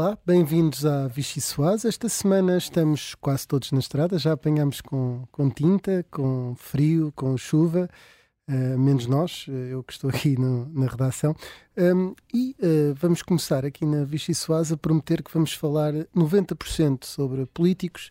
[0.00, 1.84] Olá, bem-vindos à Vichy Soaz.
[1.84, 7.36] Esta semana estamos quase todos na estrada, já apanhamos com, com tinta, com frio, com
[7.36, 7.90] chuva,
[8.48, 11.34] uh, menos nós, eh, eu que estou aqui no, na redação.
[11.76, 17.04] Um, e uh, vamos começar aqui na Vichy Soaz a prometer que vamos falar 90%
[17.04, 18.10] sobre políticos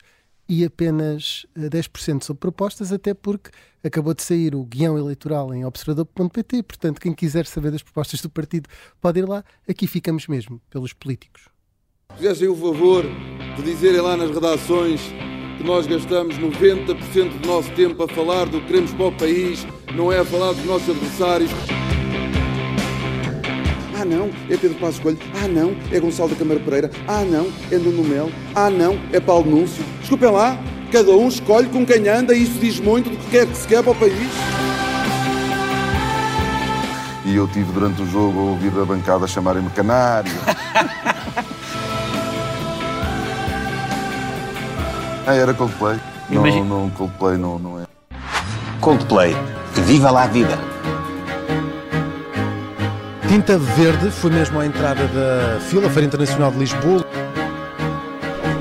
[0.49, 3.49] e apenas 10% sobre propostas, até porque
[3.81, 8.29] acabou de sair o guião eleitoral em observador.pt, portanto, quem quiser saber das propostas do
[8.29, 8.67] partido
[8.99, 9.41] pode ir lá.
[9.65, 11.47] Aqui ficamos mesmo pelos políticos
[12.17, 13.05] fizessem o favor
[13.55, 15.01] de dizerem lá nas redações
[15.57, 19.67] que nós gastamos 90% do nosso tempo a falar do que queremos para o país,
[19.93, 21.51] não é a falar dos nossos adversários.
[23.99, 25.17] Ah não, é Pedro Passos Coelho.
[25.43, 26.91] Ah não, é Gonçalo da Câmara Pereira.
[27.07, 28.31] Ah não, é Nuno Melo.
[28.55, 29.83] Ah não, é Paulo Núncio.
[29.99, 30.57] Desculpem lá,
[30.91, 33.67] cada um escolhe com quem anda e isso diz muito do que quer que se
[33.67, 34.31] quer para o país.
[37.25, 40.31] E eu tive durante o jogo a ouvir a bancada chamarem-me canário.
[45.29, 45.99] Ah, era Coldplay?
[46.29, 47.85] Não, não, Coldplay não, não é.
[48.79, 49.35] Coldplay,
[49.73, 50.57] viva lá a vida!
[53.27, 57.05] Tinta Verde foi mesmo à entrada da fila, Feira Internacional de Lisboa.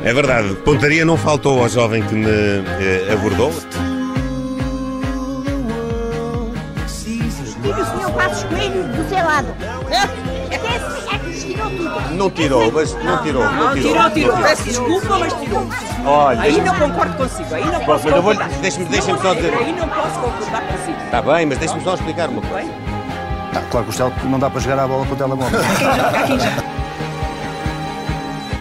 [0.03, 3.53] É verdade, pontaria não faltou ao jovem que me eh, abordou.
[7.63, 9.55] Tira o senhor Passos Coelho do seu lado.
[12.13, 13.45] Não tirou, mas não tirou.
[13.45, 14.37] Não, não tirou, tirou, tirou.
[14.39, 15.67] Peço desculpa, mas tirou.
[16.05, 18.49] Olha, aí não concordo consigo, aí não posso concordar.
[18.49, 19.55] Deixa-me deixa só dizer.
[19.55, 21.05] Aí não posso concordar consigo.
[21.05, 22.71] Está bem, mas deixa-me só explicar uma coisa.
[23.55, 25.61] Ah, claro que o não dá para jogar a bola com o telemóvel.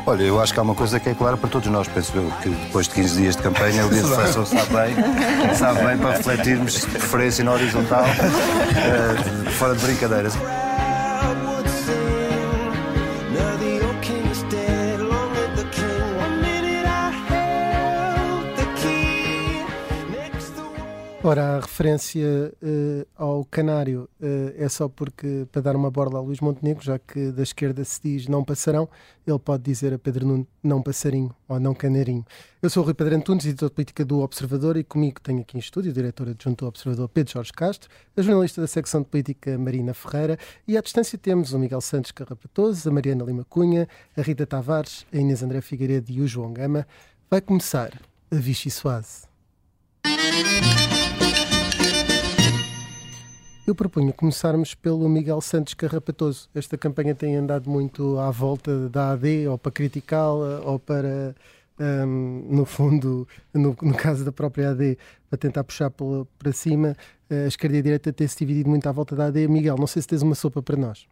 [0.08, 2.32] Olha, eu acho que há uma coisa que é clara para todos nós, penso eu,
[2.44, 5.98] que depois de 15 dias de campanha, o dia de reflexão sabe bem, sabe bem
[5.98, 10.38] para refletirmos de preferência na horizontal, uh, fora de brincadeiras.
[21.28, 26.22] Ora, a referência uh, ao canário uh, é só porque, para dar uma borla a
[26.22, 28.88] Luís Montenegro, já que da esquerda se diz não passarão,
[29.26, 32.24] ele pode dizer a Pedro Nuno não passarinho ou não canarinho.
[32.62, 35.58] Eu sou o Rui Pedro Antunes, editor de política do Observador, e comigo tenho aqui
[35.58, 39.08] em estúdio a diretora adjunta do Observador Pedro Jorge Castro, a jornalista da secção de
[39.08, 40.38] política Marina Ferreira,
[40.68, 45.08] e à distância temos o Miguel Santos Carrapatoso, a Mariana Lima Cunha, a Rita Tavares,
[45.12, 46.86] a Inês André Figueiredo e o João Gama.
[47.32, 48.00] Vai começar
[48.30, 49.24] a Vichy Soase.
[53.66, 56.48] Eu propunha começarmos pelo Miguel Santos Carrapatoso.
[56.54, 61.36] Esta campanha tem andado muito à volta da AD, ou para criticá-la, ou para,
[61.80, 66.96] um, no fundo, no, no, caso da própria AD, para tentar puxar para cima.
[67.28, 69.48] A esquerda e a direita têm-se dividido muito à volta da AD.
[69.48, 71.08] Miguel, não sei se tens uma sopa para nós.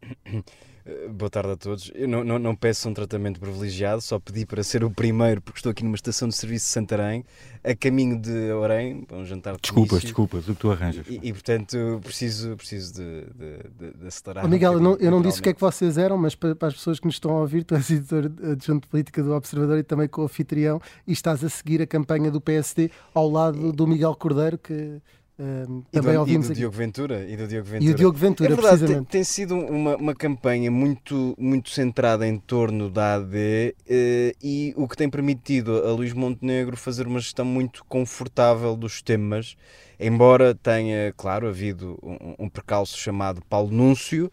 [0.86, 1.90] Eh, boa tarde a todos.
[1.94, 5.58] Eu não, não, não, peço um tratamento privilegiado, só pedi para ser o primeiro, porque
[5.58, 7.24] estou aqui numa estação de serviço de Santarém,
[7.62, 10.08] a caminho de Orem, para um jantar de Desculpas, início.
[10.08, 11.06] desculpas, o que tu arranjas.
[11.08, 14.44] E, e portanto, preciso, preciso de, de, de, de acelerar.
[14.44, 16.34] Oh, Miguel, um eu não, eu não disse o que é que vocês eram, mas
[16.34, 19.22] para, para, as pessoas que nos estão a ouvir, tu és editor adjunto de política
[19.22, 22.90] do Observador e também com o anfitrião, e estás a seguir a campanha do PSD
[23.14, 25.00] ao lado do Miguel Cordeiro, que
[25.36, 27.90] Uh, também e do, ouvimos e do Diogo Ventura e do Diogo Ventura.
[27.90, 29.10] E o Diogo Ventura, é verdade, precisamente.
[29.10, 34.72] Tem, tem, sido uma, uma campanha muito, muito centrada em torno da AD uh, e
[34.76, 39.56] o que tem permitido a Luís Montenegro fazer uma gestão muito confortável dos temas,
[39.98, 44.30] embora tenha, claro, havido um, um percalço chamado Paulo Núncio,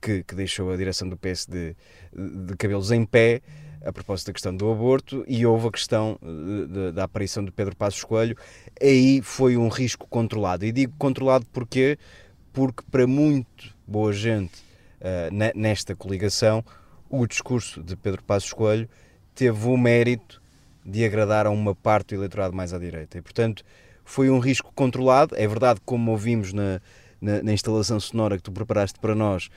[0.00, 1.76] que, que deixou a direção do PSD
[2.12, 3.40] de, de cabelos em pé
[3.84, 7.74] a propósito da questão do aborto e houve a questão eh, da aparição de Pedro
[7.74, 8.36] Passos Coelho.
[8.80, 10.64] Aí foi um risco controlado.
[10.64, 11.98] E digo controlado porque
[12.52, 14.60] porque para muito boa gente
[15.00, 16.64] uh, nesta coligação
[17.08, 18.88] o discurso de Pedro Passos Coelho
[19.34, 20.40] teve o mérito
[20.84, 23.18] de agradar a uma parte do eleitorado mais à direita.
[23.18, 23.64] E, portanto,
[24.04, 25.34] foi um risco controlado.
[25.36, 26.80] É verdade, como ouvimos na,
[27.20, 29.48] na, na instalação sonora que tu preparaste para nós,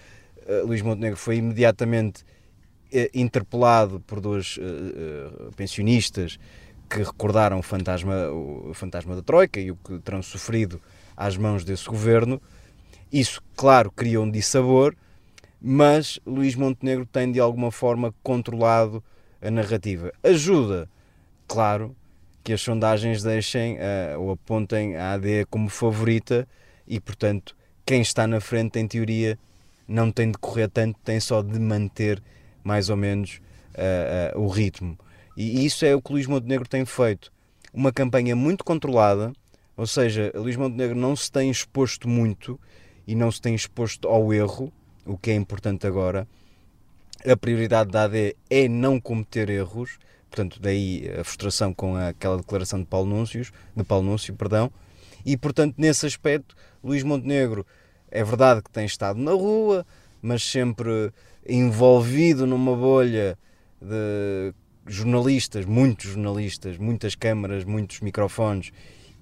[0.48, 2.24] uh, Luís Montenegro foi imediatamente
[3.14, 6.38] interpelado por dois uh, pensionistas
[6.90, 10.80] que recordaram o fantasma, o fantasma da Troika e o que terão sofrido
[11.18, 12.42] às mãos desse governo.
[13.12, 14.96] Isso, claro, cria um dissabor,
[15.62, 19.04] mas Luís Montenegro tem de alguma forma controlado
[19.42, 20.12] a narrativa.
[20.24, 20.90] Ajuda,
[21.48, 21.96] claro,
[22.44, 26.48] que as sondagens deixem uh, ou apontem a AD como favorita
[26.88, 27.56] e, portanto,
[27.86, 29.38] quem está na frente, em teoria,
[29.88, 32.22] não tem de correr tanto, tem só de manter
[32.64, 33.42] mais ou menos
[33.74, 34.98] uh, uh, o ritmo.
[35.36, 37.32] E isso é o que Luís Montenegro tem feito.
[37.74, 39.34] Uma campanha muito controlada,
[39.76, 42.60] ou seja, Luís Montenegro não se tem exposto muito
[43.08, 44.72] e não se tem exposto ao erro,
[45.06, 46.28] o que é importante agora.
[47.26, 49.98] a prioridade da AD é não cometer erros,
[50.30, 54.72] portanto, daí a frustração com aquela declaração de Paulo Núncios, de Paulo Núncio, perdão,
[55.26, 57.66] e portanto, nesse aspecto, Luís Montenegro
[58.12, 59.86] é verdade que tem estado na rua,
[60.22, 61.12] mas sempre
[61.48, 63.38] envolvido numa bolha
[63.82, 64.54] de
[64.86, 68.72] jornalistas, muitos jornalistas, muitas câmaras, muitos microfones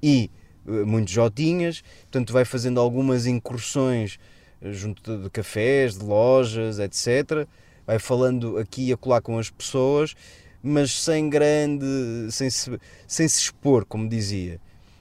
[0.01, 0.29] e
[0.65, 4.19] uh, muitos jotinhas, portanto vai fazendo algumas incursões
[4.61, 7.47] eh, junto de, de cafés, de lojas, etc.
[7.85, 10.15] Vai falando aqui e acolá com as pessoas,
[10.63, 11.85] mas sem grande,
[12.31, 14.59] sem se, sem se expor, como dizia.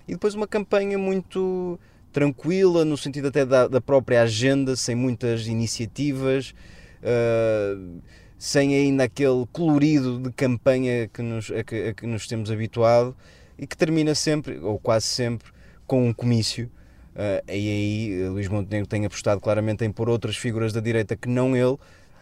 [0.08, 1.78] E depois uma campanha muito
[2.12, 6.55] tranquila, no sentido até da, da própria agenda, sem muitas iniciativas,
[7.02, 8.00] uh,
[8.38, 13.14] sem ainda aquele colorido de campanha que nos, a, que, a que nos temos habituado
[13.58, 15.50] e que termina sempre, ou quase sempre,
[15.87, 16.70] com um comício.
[17.11, 21.29] Uh, e aí Luís Montenegro tem apostado claramente em pôr outras figuras da direita que
[21.29, 21.76] não ele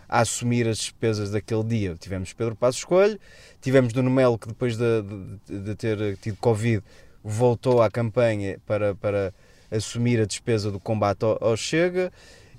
[0.08, 1.94] a assumir as despesas daquele dia.
[1.94, 3.20] Tivemos Pedro Passos Coelho,
[3.60, 5.02] tivemos Nuno Melo que depois de,
[5.46, 6.82] de, de ter tido Covid
[7.22, 9.34] voltou à campanha para, para
[9.70, 12.10] assumir a despesa do combate ao, ao Chega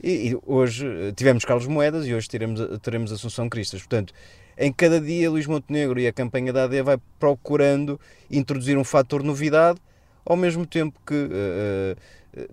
[0.02, 3.82] e, e, hoje eh, tivemos Carlos Moedas e hoje teremos, teremos Assunção Cristas.
[3.82, 4.14] Portanto,
[4.58, 8.00] em cada dia Luís Montenegro e a campanha da AD vai procurando
[8.30, 9.80] introduzir um fator novidade,
[10.26, 11.96] ao mesmo tempo que uh,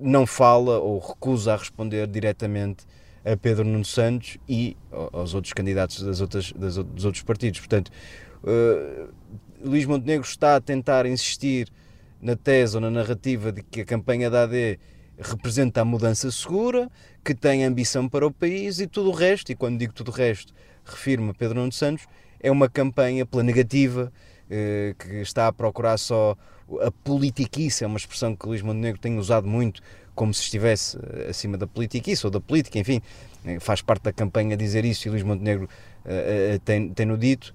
[0.01, 2.85] não fala ou recusa a responder diretamente
[3.25, 4.77] a Pedro Nuno Santos e
[5.13, 7.59] aos outros candidatos das outras, das, dos outros partidos.
[7.59, 7.91] Portanto,
[8.45, 9.13] uh,
[9.65, 11.69] Luís Montenegro está a tentar insistir
[12.23, 14.79] na tese ou na narrativa de que a campanha da AD
[15.19, 16.91] representa a mudança segura,
[17.25, 20.15] que tem ambição para o país e tudo o resto, e quando digo tudo o
[20.15, 20.53] resto,
[20.85, 22.07] refiro-me a Pedro Nuno Santos,
[22.41, 24.13] é uma campanha pela negativa,
[24.49, 26.37] eh, que está a procurar só
[26.81, 29.83] a politiquice, é uma expressão que Luís Montenegro tem usado muito,
[30.15, 33.03] como se estivesse eh, acima da politiquice ou da política, enfim,
[33.45, 35.69] eh, faz parte da campanha dizer isso e Luís Montenegro
[36.65, 37.53] tem, tem-no dito,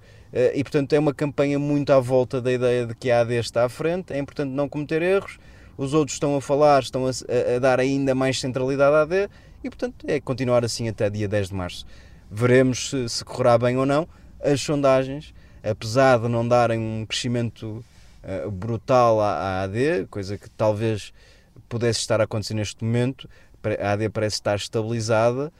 [0.54, 3.64] e portanto é uma campanha muito à volta da ideia de que a AD está
[3.64, 5.38] à frente, é importante não cometer erros,
[5.76, 7.10] os outros estão a falar, estão a,
[7.56, 9.30] a, dar ainda mais centralidade à AD
[9.64, 11.86] e, portanto, é continuar assim até dia 10 de março.
[12.30, 14.08] Veremos se, se correrá bem ou não.
[14.40, 17.84] As sondagens, apesar de não darem um crescimento
[18.24, 21.12] uh, brutal à, à, AD, coisa que talvez
[21.68, 23.28] pudesse estar a acontecer neste momento,
[23.80, 25.52] a AD parece estar estabilizada,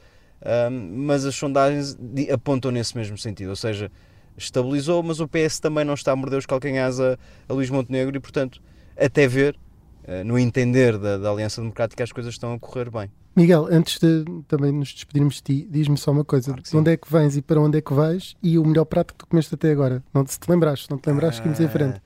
[0.69, 1.97] mas as sondagens
[2.31, 3.89] apontam nesse mesmo sentido, ou seja,
[4.37, 7.17] estabilizou, mas o PS também não está a morder os calcanhares a,
[7.47, 8.61] a Luís Montenegro e, portanto,
[8.97, 9.57] até ver
[10.25, 13.09] no entender da, da, Aliança Democrática, as coisas estão a correr bem.
[13.35, 16.91] Miguel, antes de também nos despedirmos de ti, diz-me só uma coisa: claro de onde
[16.91, 19.27] é que vens e para onde é que vais e o melhor prato que tu
[19.27, 20.03] comeste até agora?
[20.13, 22.01] Não, se te lembraste, não te lembraste, seguimos em frente.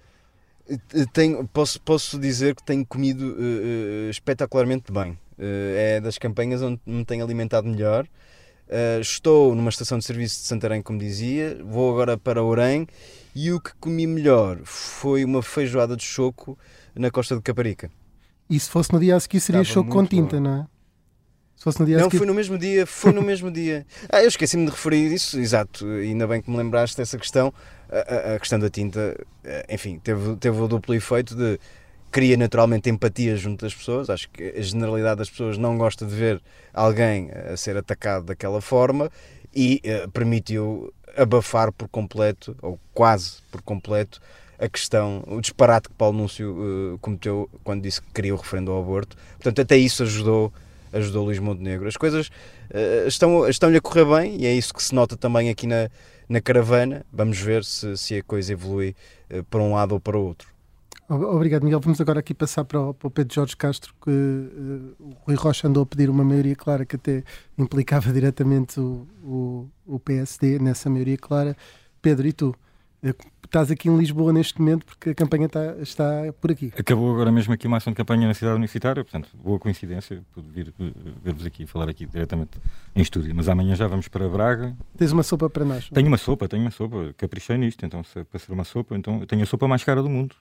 [0.69, 5.11] Ah, tenho, posso, posso dizer que tenho comido uh, espetacularmente bem.
[5.37, 8.05] Uh, é das campanhas onde me tenho alimentado melhor.
[8.67, 12.85] Uh, estou numa estação de serviço de Santarém, como dizia, vou agora para Orem
[13.33, 16.57] e o que comi melhor foi uma feijoada de choco
[16.97, 17.89] na costa de Caparica.
[18.49, 20.67] E se fosse no dia a seguir seria Estava choco com tinta, não é?
[21.55, 22.13] Se fosse no dia a seguir...
[22.13, 23.85] Não, foi no mesmo dia, foi no mesmo dia.
[24.09, 27.53] Ah, eu esqueci-me de referir isso, exato, ainda bem que me lembraste dessa questão.
[27.89, 31.59] A, a, questão da tinta, eh, enfim, teve, teve o duplo efeito de
[32.11, 34.09] cria naturalmente empatia junto das pessoas.
[34.09, 36.41] Acho que a generalidade das pessoas não gosta de ver
[36.73, 39.11] alguém a ser atacado daquela forma
[39.55, 44.21] e uh, permitiu abafar por completo, ou quase por completo,
[44.59, 48.71] a questão, o disparate que Paulo Núncio uh, cometeu quando disse que queria o referendo
[48.71, 49.15] ao aborto.
[49.33, 50.51] Portanto, até isso ajudou,
[50.91, 51.87] ajudou Luís Montenegro.
[51.87, 55.49] As coisas uh, estão, estão-lhe a correr bem e é isso que se nota também
[55.49, 55.89] aqui na,
[56.27, 57.05] na caravana.
[57.13, 58.95] Vamos ver se, se a coisa evolui
[59.31, 60.57] uh, para um lado ou para o outro.
[61.09, 61.79] Obrigado, Miguel.
[61.79, 65.35] Vamos agora aqui passar para o, para o Pedro Jorge Castro, que uh, o Rui
[65.35, 67.23] Rocha andou a pedir uma maioria clara que até
[67.57, 71.55] implicava diretamente o, o, o PSD nessa maioria clara.
[72.01, 72.55] Pedro, e tu?
[73.01, 76.71] Estás aqui em Lisboa neste momento porque a campanha está, está por aqui.
[76.77, 80.49] Acabou agora mesmo aqui uma ação de campanha na cidade universitária, portanto, boa coincidência pude
[80.49, 80.73] vir
[81.23, 82.59] ver-vos aqui falar aqui diretamente
[82.95, 83.33] em estúdio.
[83.35, 84.75] Mas amanhã já vamos para Braga.
[84.97, 85.89] Tens uma sopa para nós?
[85.89, 88.95] Tenho uma sopa, tenho uma sopa, caprichei nisto, então se, é para ser uma sopa,
[88.95, 90.35] então eu tenho a sopa mais cara do mundo.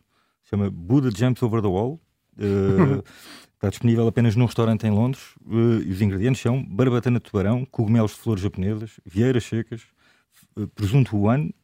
[0.44, 2.00] Chama Buddha Jumps Over the Wall.
[2.38, 3.02] Uh,
[3.54, 5.22] está disponível apenas num restaurante em Londres.
[5.44, 9.82] Uh, e os ingredientes são barbatana de tubarão, cogumelos de flores japonesas, vieiras secas,
[10.56, 11.54] uh, presunto one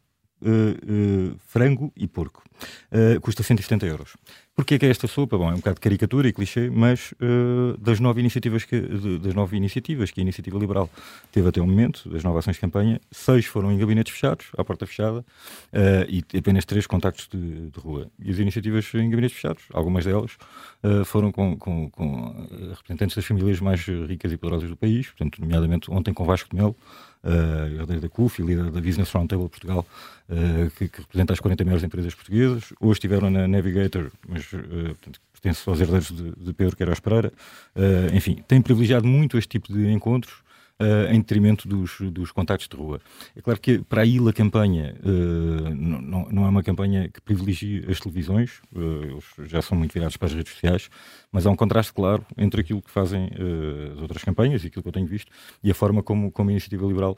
[0.43, 2.43] uh, frango e porco.
[2.93, 4.17] Uh, custa 170 euros.
[4.55, 5.39] Porquê que é esta sopa?
[5.39, 7.15] Bom, é um bocado de caricatura e clichê, mas
[7.81, 10.91] das nove iniciativas que de, das nove iniciativas que a Iniciativa Liberal
[11.33, 14.63] teve até o momento, das nove ações de campanha, seis foram em gabinetes fechados, à
[14.63, 15.25] porta fechada,
[16.07, 18.11] e apenas três contactos de, de, rua.
[18.23, 20.37] E as iniciativas em gabinetes fechados, algumas delas
[21.07, 25.91] foram com, com, com representantes das famílias mais ricas e poderosas do país, portanto, nomeadamente
[25.91, 26.77] ontem com Vasco de Melo,
[27.25, 29.87] uh, da CUF líder da Business Roundtable Portugal,
[30.29, 32.73] uh, que, que, representa as 40 maiores empresas portuguesas.
[32.81, 37.33] Hoje estiveram na Navigator, mas uh, portanto, pertence aos herdeiros de, de Pedro Queiroz Pereira.
[37.75, 40.43] Uh, enfim, tem privilegiado muito este tipo de encontros
[40.83, 43.01] uh, em detrimento dos, dos contactos de rua.
[43.37, 47.21] É claro que para a ILA a campanha uh, não, não é uma campanha que
[47.21, 50.91] privilegie as televisões, uh, eles já são muito virados para as redes sociais,
[51.31, 53.31] mas há um contraste claro entre aquilo que fazem
[53.95, 55.33] as outras campanhas e aquilo que eu tenho visto
[55.65, 57.17] e a forma como, como a Iniciativa Liberal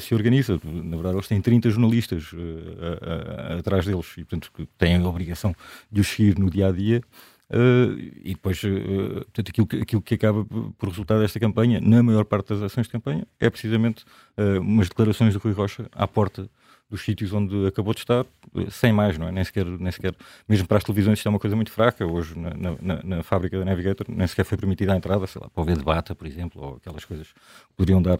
[0.00, 0.60] se organiza.
[0.62, 5.56] Na verdade, eles têm 30 jornalistas a, a, atrás deles e, portanto, têm a obrigação
[5.90, 7.02] de os seguir no dia a dia.
[7.50, 10.44] Uh, e depois, uh, portanto, aquilo que, aquilo que acaba
[10.76, 14.04] por resultar desta campanha, na maior parte das ações de campanha, é precisamente
[14.36, 16.48] uh, umas declarações de Rui Rocha à porta
[16.90, 18.24] dos sítios onde acabou de estar,
[18.70, 19.32] sem mais, não é?
[19.32, 20.14] Nem sequer, nem sequer
[20.48, 22.06] mesmo para as televisões, isto é uma coisa muito fraca.
[22.06, 22.50] Hoje, na,
[22.80, 25.76] na, na fábrica da Navigator, nem sequer foi permitida a entrada, sei lá, para ver
[25.76, 28.18] debata, por exemplo, ou aquelas coisas que poderiam dar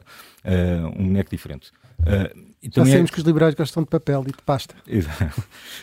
[0.98, 1.70] um boneco diferente.
[2.00, 3.12] Uh, e Já sabemos é...
[3.12, 4.74] que os liberais gostam de papel e de pasta.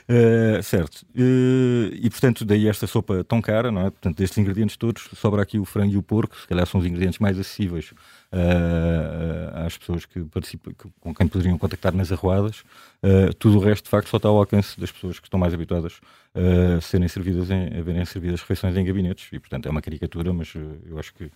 [0.10, 1.06] uh, certo.
[1.16, 3.90] Uh, e portanto, daí esta sopa tão cara, não é?
[3.90, 6.86] Portanto, destes ingredientes todos, sobra aqui o frango e o porco, se calhar são os
[6.86, 7.94] ingredientes mais acessíveis
[9.66, 12.64] às pessoas que participam, que, com quem poderiam contactar nas arruadas.
[13.40, 16.02] tudo o resto, de facto, só está ao alcance das pessoas que estão mais habituadas
[16.36, 20.34] a serem servidas em, a verem servidas refeições em gabinetes e portanto é uma caricatura
[20.34, 20.54] mas
[20.86, 21.32] eu acho que uh,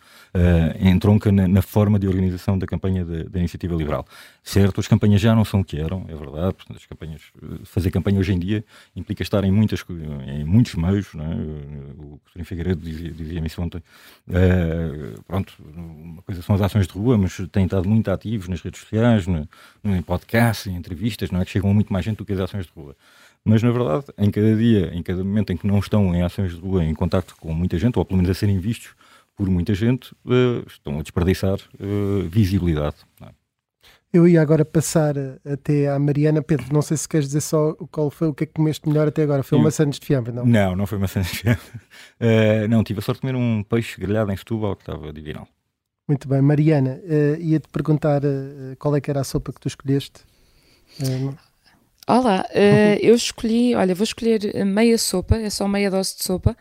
[0.81, 4.05] entronca na, na, forma de organização da campanha da iniciativa liberal
[4.43, 7.21] certo as campanhas já não são o que eram é verdade portanto as campanhas
[7.65, 8.63] fazer campanha hoje em dia
[8.95, 9.83] implica estar em muitas
[10.27, 11.35] em muitos meios não é?
[11.35, 13.77] o Coutinho Figueiredo dizia, dizia-me isso ontem
[14.27, 18.61] uh, pronto uma coisa são as ações de rua mas têm estado muito ativos nas
[18.61, 19.47] redes sociais no
[19.83, 22.39] em podcasts em entrevistas não é que chegam a muito mais gente do que as
[22.39, 22.95] ações de rua
[23.43, 26.53] mas na verdade, em cada dia, em cada momento em que não estão em ações
[26.53, 28.93] de rua, em contacto com muita gente, ou pelo menos a serem vistos
[29.35, 32.97] por muita gente, uh, estão a desperdiçar uh, visibilidade.
[33.21, 33.38] É?
[34.11, 35.13] Eu ia agora passar
[35.45, 36.41] até à Mariana.
[36.41, 39.07] Pedro, não sei se queres dizer só qual foi o que é que comeste melhor
[39.07, 39.43] até agora.
[39.43, 40.45] Foi uma maçãs de fiambre, não?
[40.45, 41.61] Não, não foi maçãs de fiambre.
[42.19, 45.47] Uh, não, tive a sorte de comer um peixe grelhado em Setúbal que estava divinal.
[46.07, 46.41] Muito bem.
[46.41, 50.21] Mariana, uh, ia-te perguntar uh, qual é que era a sopa que tu escolheste.
[52.07, 56.57] Olá, uh, eu escolhi, olha, vou escolher meia sopa, é só meia dose de sopa,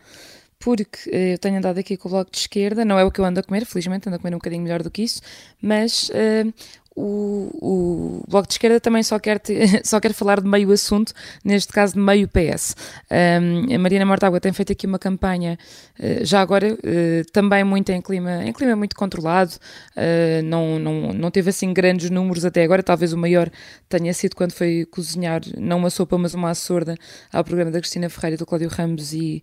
[0.59, 3.19] porque uh, eu tenho andado aqui com o bloco de esquerda, não é o que
[3.19, 5.21] eu ando a comer, felizmente ando a comer um bocadinho melhor do que isso,
[5.59, 6.53] mas uh,
[6.99, 9.53] o, o Bloco de Esquerda também só quer, te,
[9.87, 11.13] só quer falar de meio assunto,
[11.45, 12.75] neste caso de meio PS.
[13.09, 15.57] Um, a Mariana Mortágua tem feito aqui uma campanha,
[15.97, 19.53] uh, já agora, uh, também muito em clima, em clima muito controlado,
[19.95, 23.49] uh, não, não, não teve assim grandes números até agora, talvez o maior
[23.87, 26.95] tenha sido quando foi cozinhar, não uma sopa, mas uma açorda
[27.31, 29.41] ao programa da Cristina Ferreira e do Cláudio Ramos e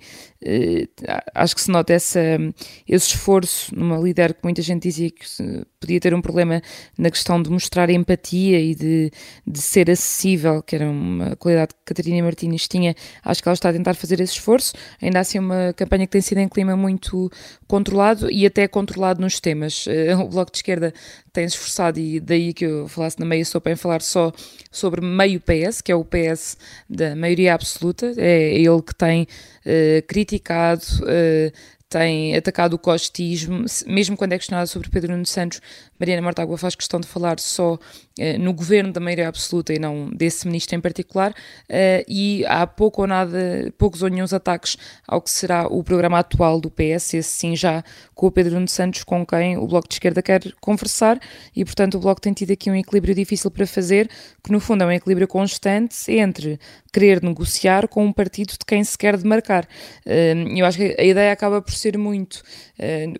[1.35, 2.21] acho que se nota essa,
[2.87, 5.25] esse esforço numa líder que muita gente dizia que
[5.81, 6.61] podia ter um problema
[6.99, 9.11] na questão de mostrar empatia e de,
[9.47, 13.71] de ser acessível, que era uma qualidade que Catarina Martins tinha, acho que ela está
[13.71, 14.75] a tentar fazer esse esforço.
[15.01, 17.31] Ainda assim, uma campanha que tem sido em clima muito
[17.67, 19.87] controlado e até controlado nos temas.
[19.89, 20.93] Eh, o Bloco de Esquerda
[21.33, 24.33] tem-se esforçado, e daí que eu falasse na meia sopa, em falar só
[24.71, 26.57] sobre meio PS, que é o PS
[26.89, 30.83] da maioria absoluta, é ele que tem uh, criticado.
[31.03, 31.53] Uh,
[31.89, 35.61] tem atacado o costismo, mesmo quando é questionada sobre Pedro Nuno Santos,
[35.99, 37.79] Mariana Mortágua faz questão de falar só
[38.19, 41.35] eh, no governo da maioria absoluta e não desse ministro em particular,
[41.69, 46.19] eh, e há pouco ou nada, poucos ou nenhum ataques ao que será o programa
[46.19, 47.85] atual do PS, esse sim já
[48.15, 51.21] com o Pedro Nuno Santos, com quem o Bloco de Esquerda quer conversar,
[51.55, 54.09] e portanto o Bloco tem tido aqui um equilíbrio difícil para fazer,
[54.43, 56.59] que no fundo é um equilíbrio constante entre
[56.91, 59.69] querer negociar com um partido de quem se quer demarcar.
[60.07, 62.43] Eh, eu acho que a ideia acaba por ser muito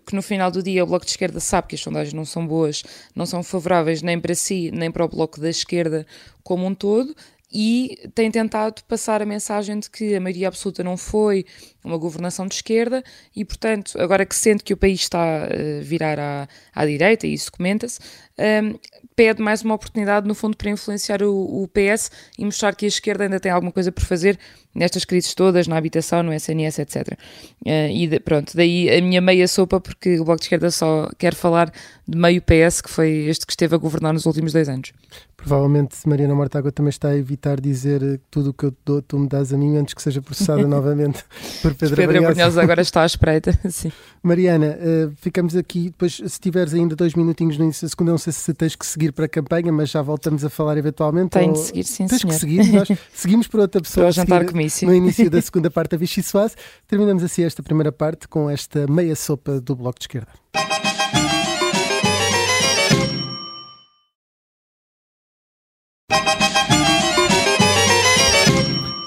[0.05, 2.45] que no final do dia o Bloco de Esquerda sabe que as sondagens não são
[2.45, 2.66] boas,
[3.15, 6.05] não são favoráveis nem para si, nem para o Bloco da Esquerda
[6.43, 7.15] como um todo,
[7.51, 11.45] e tem tentado passar a mensagem de que a maioria absoluta não foi
[11.83, 13.01] uma governação de esquerda
[13.33, 17.33] e, portanto, agora que sente que o país está a virar à, à direita, e
[17.33, 17.99] isso comenta-se,
[18.39, 18.77] um,
[19.15, 22.87] pede mais uma oportunidade, no fundo, para influenciar o, o, PS e mostrar que a
[22.87, 24.37] esquerda ainda tem alguma coisa por fazer
[24.75, 27.17] nestas crises todas, na habitação, no SNS, etc.
[27.65, 31.09] Uh, e de, pronto, daí a minha meia sopa, porque o Bloco de Esquerda só
[31.17, 31.71] quer falar
[32.07, 34.93] de meio PS, que foi este que esteve a governar nos últimos dois anos.
[35.35, 39.27] Provavelmente Mariana Mortágua também está a evitar dizer tudo o que eu dou, tu me
[39.27, 41.23] dás a mim antes que seja processada novamente
[41.61, 42.61] por Pedro, Pedro Brunhosa.
[42.61, 43.57] agora está à espreita.
[43.69, 43.91] Sim.
[44.27, 48.17] Mariana, uh, ficamos aqui, depois se tiveres ainda dois minutinhos no início da segunda, não
[48.17, 51.31] sei se tens que seguir para a campanha, mas já voltamos a falar eventualmente.
[51.31, 51.53] Tenho ou...
[51.53, 52.33] de seguir, sim, Tens senhor.
[52.33, 54.05] que seguir, nós seguimos por outra pessoa.
[54.05, 54.87] Para jantar comício.
[54.87, 56.55] No início da segunda parte da Vichy Soase.
[56.87, 60.86] Terminamos assim esta primeira parte com esta meia sopa do Bloco de Esquerda.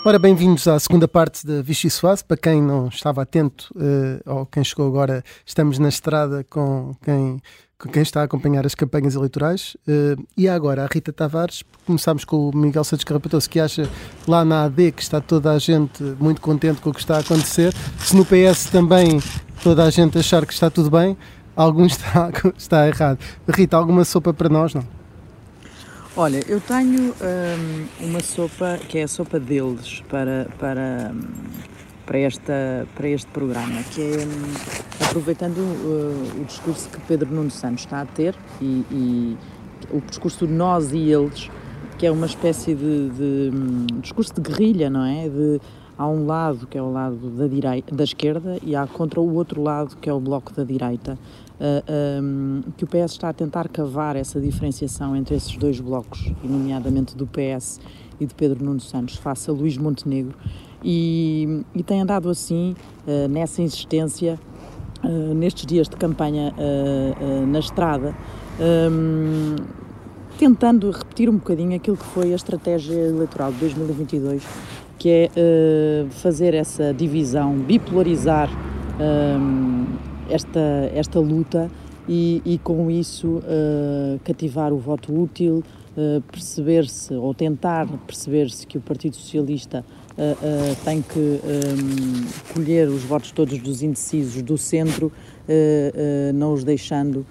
[0.03, 2.25] Ora, bem-vindos à segunda parte da Vichy Soase.
[2.25, 7.39] Para quem não estava atento uh, ou quem chegou agora, estamos na estrada com quem,
[7.79, 9.77] com quem está a acompanhar as campanhas eleitorais.
[9.87, 11.63] Uh, e agora, a Rita Tavares.
[11.85, 13.91] Começámos com o Miguel Santos Carrapatoso, que acha
[14.27, 17.21] lá na AD que está toda a gente muito contente com o que está a
[17.21, 17.75] acontecer.
[17.99, 19.21] Se no PS também
[19.63, 21.15] toda a gente achar que está tudo bem,
[21.55, 23.19] algum está, está errado.
[23.47, 25.00] Rita, alguma sopa para nós, não?
[26.17, 31.15] Olha, eu tenho hum, uma sopa que é a sopa deles para, para,
[32.05, 37.51] para, esta, para este programa, que é hum, aproveitando uh, o discurso que Pedro Nuno
[37.51, 39.37] Santos está a ter e, e,
[39.93, 41.49] o discurso de nós e eles,
[41.97, 45.29] que é uma espécie de, de um, discurso de guerrilha, não é?
[45.29, 45.61] De,
[45.97, 49.33] há um lado que é o lado da, direita, da esquerda e há contra o
[49.33, 51.17] outro lado que é o bloco da direita
[51.61, 55.79] uh, ah, um, que o PS está a tentar cavar essa diferenciação entre esses dois
[55.79, 57.81] blocos, nomeadamente do PS
[58.19, 60.35] e de Pedro Nuno Santos, face a Luís Montenegro,
[60.83, 62.75] e, e tem andado assim,
[63.07, 64.39] uh, nessa insistência,
[65.05, 66.55] uh, nestes dias de campanha
[67.47, 68.17] na estrada,
[68.91, 69.57] um,
[70.39, 74.43] tentando repetir um bocadinho aquilo que foi a estratégia eleitoral de 2022,
[74.99, 75.31] que é
[76.11, 78.51] fazer essa divisão, bipolarizar
[79.01, 79.70] um,
[80.31, 81.71] esta, esta luta
[82.09, 85.63] e, e com isso uh, cativar o voto útil,
[85.97, 89.85] uh, perceber-se ou tentar perceber-se que o Partido Socialista
[90.19, 95.13] uh, tem que um, colher os votos todos dos indecisos do centro,
[96.35, 97.27] não os deixando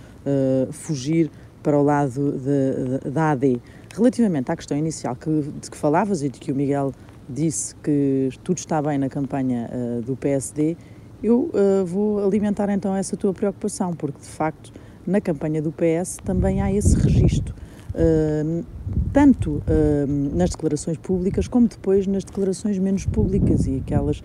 [0.71, 1.31] fugir
[1.63, 3.61] para o lado de, de, da AD.
[3.95, 5.29] Relativamente à questão inicial que,
[5.61, 6.91] de que falavas e de que o Miguel
[7.29, 9.69] disse que tudo está bem na campanha
[10.05, 10.75] do PSD,
[11.21, 14.71] eu uh, vou alimentar então essa tua preocupação, porque de facto
[15.05, 17.53] na campanha do PS também há esse registro,
[17.93, 18.65] uh,
[19.11, 24.23] tanto uh, nas declarações públicas como depois nas declarações menos públicas e aquelas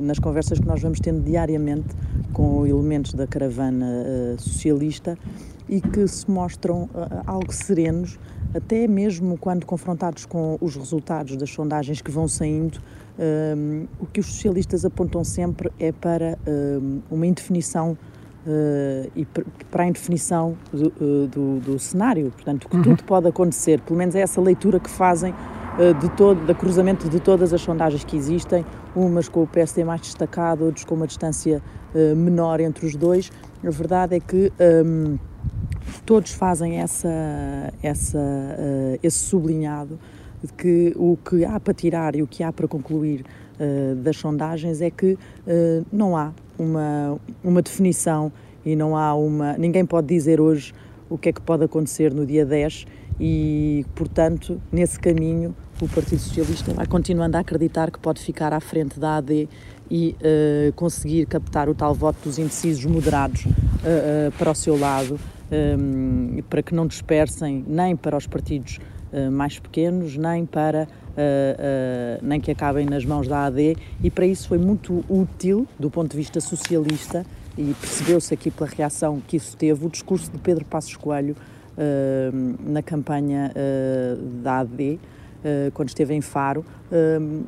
[0.00, 1.88] nas conversas que nós vamos tendo diariamente
[2.32, 5.18] com elementos da caravana socialista
[5.68, 6.88] e que se mostram
[7.26, 8.16] algo serenos,
[8.54, 12.80] até mesmo quando confrontados com os resultados das sondagens que vão saindo
[13.18, 17.96] um, o que os socialistas apontam sempre é para um, uma indefinição
[18.46, 19.26] uh, e
[19.70, 22.82] para a indefinição do, uh, do, do cenário, portanto, que uhum.
[22.82, 27.08] tudo pode acontecer, pelo menos é essa leitura que fazem uh, de todo, da cruzamento
[27.08, 31.06] de todas as sondagens que existem, umas com o PSD mais destacado, outras com uma
[31.06, 31.62] distância
[32.14, 33.32] menor entre os dois.
[33.64, 34.52] A verdade é que
[34.84, 35.18] um,
[36.04, 37.08] todos fazem essa,
[37.82, 38.18] essa,
[39.02, 39.98] esse sublinhado
[40.46, 43.24] de que o que há para tirar e o que há para concluir
[43.60, 48.32] uh, das sondagens é que uh, não há uma, uma definição
[48.64, 49.56] e não há uma.
[49.58, 50.72] Ninguém pode dizer hoje
[51.08, 52.86] o que é que pode acontecer no dia 10
[53.20, 58.60] e, portanto, nesse caminho, o Partido Socialista vai continuando a acreditar que pode ficar à
[58.60, 59.48] frente da AD
[59.90, 64.78] e uh, conseguir captar o tal voto dos indecisos moderados uh, uh, para o seu
[64.78, 65.18] lado,
[65.78, 68.80] um, para que não dispersem nem para os partidos
[69.30, 74.26] mais pequenos, nem para uh, uh, nem que acabem nas mãos da AD e para
[74.26, 77.24] isso foi muito útil do ponto de vista socialista
[77.56, 81.34] e percebeu-se aqui pela reação que isso teve o discurso de Pedro Passos Coelho
[82.60, 83.50] na campanha
[84.42, 84.98] da AD
[85.72, 86.64] quando esteve em Faro.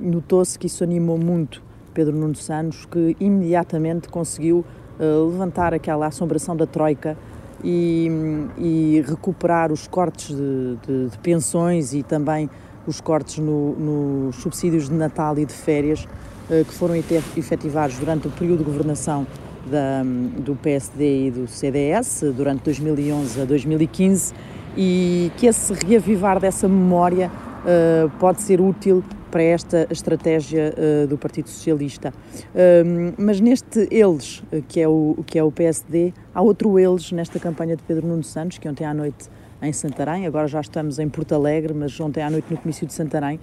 [0.01, 4.65] Notou-se que isso animou muito Pedro Nuno Santos que imediatamente conseguiu
[4.99, 7.19] levantar aquela assombração da Troika
[7.62, 8.11] e,
[8.57, 12.49] e recuperar os cortes de, de, de, pensões e também
[12.87, 18.29] os cortes nos no subsídios de Natal e de férias uh, que foram efetivados durante
[18.29, 19.27] o período de governação
[19.71, 20.03] da,
[20.38, 24.35] do PSD e do CDS, durante 2011 a 2015,
[24.77, 31.17] e que esse reavivar dessa memória uh, pode ser útil para esta estratégia uh, do
[31.17, 32.12] Partido Socialista.
[32.55, 37.38] Uh, mas neste eles, que é, o, que é o PSD, há outro eles nesta
[37.38, 39.29] campanha de Pedro Nuno Santos, que ontem à noite
[39.61, 42.93] em Santarém, agora já estamos em Porto Alegre, mas ontem à noite no comício de
[42.93, 43.41] Santarém,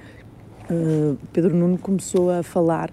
[0.70, 2.92] uh, Pedro Nuno começou a falar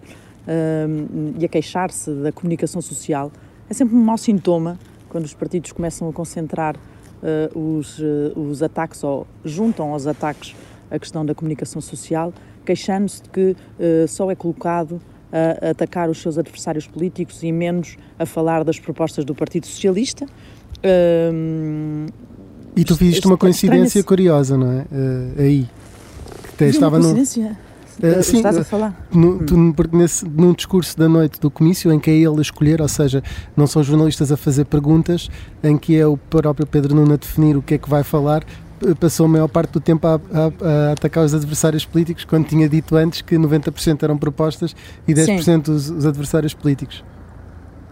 [1.39, 3.31] e a queixar-se da comunicação social.
[3.71, 4.77] É sempre um mau sintoma
[5.09, 6.75] quando os partidos começam a concentrar
[7.55, 8.01] os,
[8.35, 10.57] os ataques ou juntam aos ataques
[10.93, 15.01] a questão da comunicação social queixando-se de que uh, só é colocado
[15.33, 20.27] a atacar os seus adversários políticos e menos a falar das propostas do Partido Socialista.
[20.85, 22.07] Uh,
[22.77, 24.81] e tu viste uma coincidência curiosa, não é?
[24.81, 25.69] Uh, aí.
[26.57, 27.57] Que estava uma coincidência?
[27.99, 28.09] No...
[28.09, 29.07] Uh, sim, Estás a falar?
[29.13, 29.57] No, tu,
[29.93, 33.23] nesse, num discurso da noite do comício em que é ele a escolher, ou seja,
[33.55, 35.29] não são jornalistas a fazer perguntas,
[35.63, 38.45] em que é o próprio Pedro Nuno a definir o que é que vai falar,
[38.99, 42.69] passou a maior parte do tempo a, a, a, atacar os adversários políticos, quando tinha
[42.69, 44.75] dito antes que 90% eram propostas
[45.07, 47.05] e 10% os, os, adversários políticos.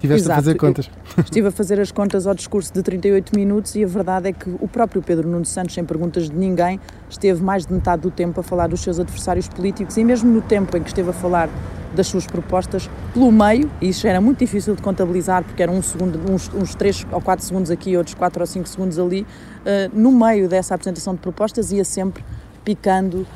[0.00, 0.90] Estiveste a fazer contas.
[1.14, 4.32] Eu estive a fazer as contas ao discurso de 38 minutos e a verdade é
[4.32, 8.10] que o próprio Pedro Nuno Santos, sem perguntas de ninguém, esteve mais de metade do
[8.10, 11.12] tempo a falar dos seus adversários políticos e mesmo no tempo em que esteve a
[11.12, 11.50] falar
[11.94, 15.82] das suas propostas pelo meio, e isso era muito difícil de contabilizar porque eram um
[15.82, 19.90] segundo, uns, uns 3 ou 4 segundos aqui, outros 4 ou 5 segundos ali, uh,
[19.92, 22.24] no meio dessa apresentação de propostas ia sempre
[22.64, 23.26] picando uh,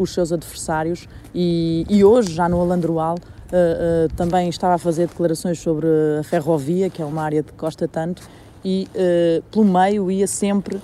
[0.00, 3.16] os seus adversários e, e, hoje, já no Alandroal,
[3.52, 5.86] uh, também estava a fazer declarações sobre
[6.18, 8.22] a ferrovia, que é uma área que gosta tanto,
[8.64, 8.88] e
[9.52, 10.80] pelo meio ia sempre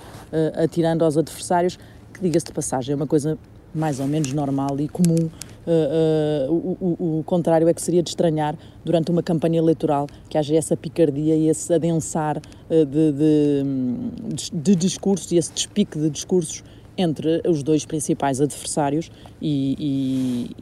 [0.55, 1.77] atirando aos adversários,
[2.13, 3.37] que diga-se de passagem, é uma coisa
[3.75, 5.29] mais ou menos normal e comum.
[5.67, 10.37] Uh, uh, o, o, contrário é que seria de estranhar durante uma campanha eleitoral que
[10.37, 16.07] haja essa picardia e esse adensar uh, de, de, de, discursos e esse despique de
[16.11, 16.63] discursos
[16.97, 20.55] entre os dois principais adversários e, e,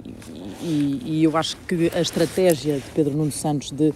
[0.62, 3.94] e, e eu acho que a estratégia de Pedro Nuno Santos de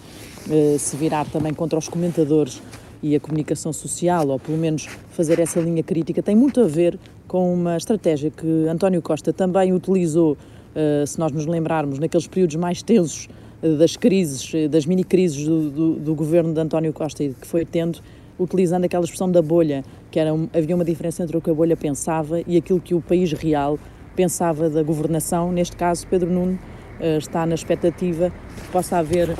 [0.78, 2.62] se virar também contra os comentadores
[3.02, 6.98] e a comunicação social, ou pelo menos fazer essa linha crítica, tem muito a ver
[7.26, 10.36] com uma estratégia que António Costa também utilizou
[10.74, 13.28] eh, se nós nos lembrarmos, naqueles períodos mais tensos
[13.62, 17.64] eh, das crises, das mini-crises do, do, do, governo de António Costa e que foi
[17.64, 18.00] tendo,
[18.38, 21.76] utilizando aquela expressão da bolha, que era havia uma diferença entre o que a bolha
[21.76, 23.78] pensava e aquilo que o país real
[24.14, 25.52] pensava da governação.
[25.52, 26.58] Neste caso, Pedro Nuno
[27.00, 29.36] uh, está na expectativa que possa haver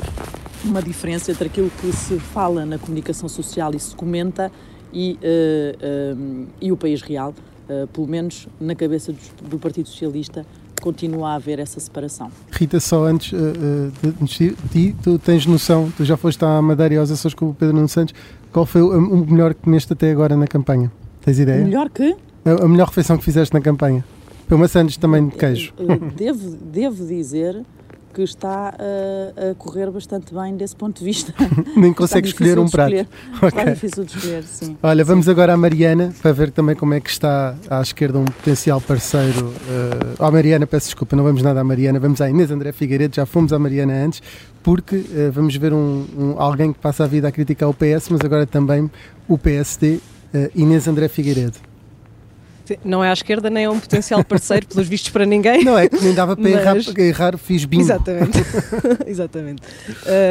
[0.65, 4.51] uma diferença entre aquilo que se fala na comunicação social e se comenta
[4.93, 7.35] e, uh, uh, e o país real.
[7.93, 10.45] pelo menos na cabeça do, do Partido Socialista,
[10.81, 12.31] continua a haver essa separação.
[12.51, 16.97] Rita, só antes uh, de ti, tu tens noção, tu já foste à Madeira e
[16.97, 18.15] aos Açores com o Pedro Nuno Santos,
[18.53, 20.91] qual foi o, o melhor que comeste até agora na campanha?
[21.21, 21.65] Tens ideia?
[21.65, 22.17] Melhor que?
[22.45, 24.05] A, a melhor refeição que fizeste na campanha.
[24.47, 25.73] Foi uma sandes também de queijo.
[25.79, 27.63] Eh, devo, devo dizer
[28.19, 31.33] que está a, a, correr bastante bem desse ponto de vista.
[31.77, 32.93] Nem consegue escolher um prato.
[32.93, 33.09] Escolher.
[33.39, 33.49] Okay.
[33.49, 34.77] Está difícil de escolher, sim.
[34.83, 35.09] Olha, sim.
[35.09, 38.81] vamos agora à Mariana para ver também como é que está à esquerda um potencial
[38.81, 39.47] parceiro.
[39.47, 43.15] Uh, à Mariana, peço desculpa, não vamos nada à Mariana, vamos à Inês André Figueiredo,
[43.15, 44.21] já fomos à Mariana antes,
[44.63, 48.09] porque uh, vamos ver um, um, alguém que passa a vida a criticar o PS,
[48.11, 48.91] mas agora também
[49.29, 50.01] o PSD,
[50.35, 51.68] uh, Inês André Figueiredo
[52.85, 55.65] não é à esquerda nem é um potencial parceiro, pelos vistos, para ninguém.
[55.65, 56.89] Não é que nem dava para mas...
[56.89, 57.83] errar, errar, fiz bingo.
[57.83, 58.39] Exatamente.
[59.07, 59.63] Exatamente.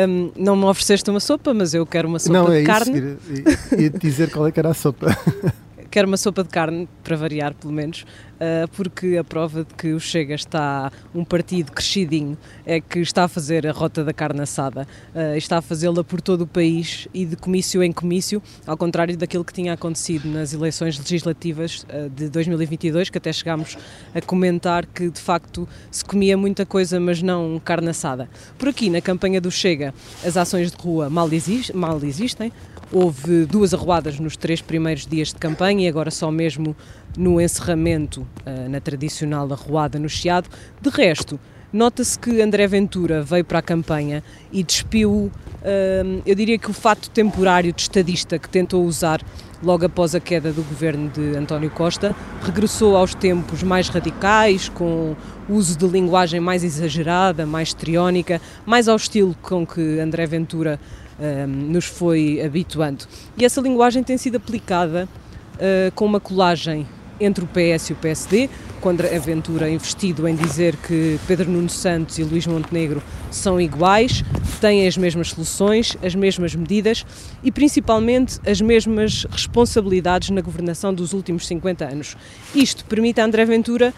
[0.08, 3.17] Um, não me ofereceste uma sopa, mas eu quero uma sopa não, de é carne.
[3.30, 5.15] Isso, ia dizer qual é que era a sopa.
[5.88, 8.06] quero uma sopa de carne, para variar, pelo menos.
[8.39, 13.23] Ah, porque a prova de que o Chega está um partido crescidinho é que está
[13.23, 17.08] a fazer a rota da carne assada, ah, está a fazê-la por todo o país
[17.13, 22.10] e de comício em comício, ao contrário daquilo que tinha acontecido nas eleições legislativas ah,
[22.13, 23.78] de 2022, que até chegámos
[24.13, 28.30] a comentar que de facto se comia muita coisa, mas não carne assada.
[28.58, 31.30] Por aqui, na campanha do Chega, as ações de rua mal,
[31.73, 32.52] mal existem.
[32.91, 36.76] Houve duas arruadas nos três primeiros dias de campanha e agora só mesmo
[37.17, 40.50] no encerramento, uh, na tradicional arruada no Chiado.
[40.82, 41.38] De resto,
[41.71, 46.73] nota-se que André Ventura veio para a campanha e despiu, uh, eu diria que o
[46.73, 49.21] fato temporário de estadista que tentou usar
[49.62, 55.15] logo após a queda do governo de António Costa, regressou aos tempos mais radicais, com
[55.50, 60.80] uso de linguagem mais exagerada, mais triónica, mais ao estilo com que André Ventura
[61.19, 63.06] uh, nos foi habituando.
[63.38, 65.08] E essa linguagem tem sido aplicada
[65.56, 66.86] uh, com uma colagem
[67.19, 68.49] entre o PS e o PSD,
[68.80, 73.01] quando a Aventura investido em dizer que Pedro Nuno Santos e Luís Montenegro
[73.32, 74.23] são iguais,
[74.62, 77.06] têm as mesmas soluções, as mesmas medidas
[77.43, 82.15] e principalmente as mesmas responsabilidades na governação dos últimos 50 anos.
[82.53, 83.93] Isto permite a André Ventura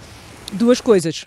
[0.53, 1.25] duas coisas.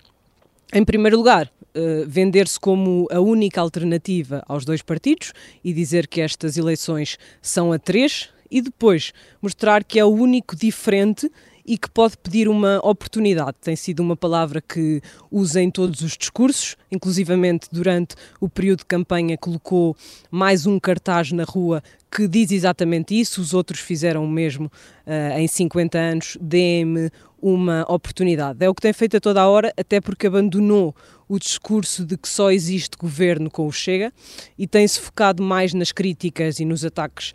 [0.73, 5.33] Em primeiro lugar, Uh, vender-se como a única alternativa aos dois partidos
[5.63, 10.55] e dizer que estas eleições são a três, e depois mostrar que é o único
[10.55, 11.29] diferente
[11.65, 13.55] e que pode pedir uma oportunidade.
[13.61, 18.85] Tem sido uma palavra que usa em todos os discursos, inclusivamente durante o período de
[18.85, 19.95] campanha colocou
[20.29, 21.81] mais um cartaz na rua
[22.15, 27.09] que diz exatamente isso, os outros fizeram o mesmo uh, em 50 anos, dê-me
[27.41, 28.63] uma oportunidade.
[28.63, 30.95] É o que tem feito a toda a hora, até porque abandonou
[31.27, 34.13] o discurso de que só existe governo com o Chega
[34.57, 37.33] e tem-se focado mais nas críticas e nos ataques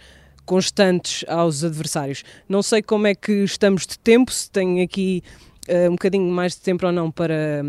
[0.48, 2.24] constantes aos adversários.
[2.48, 5.22] Não sei como é que estamos de tempo, se tem aqui
[5.68, 7.62] uh, um bocadinho mais de tempo ou não para,